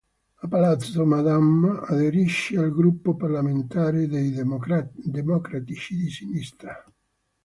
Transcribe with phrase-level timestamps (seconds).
[0.33, 6.83] A Palazzo Madama aderisce al gruppo parlamentare dei Democratici di Sinistra.